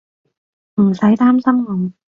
[0.81, 1.91] 唔使擔心我